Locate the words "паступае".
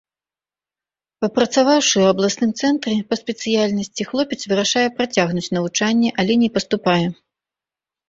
6.61-7.03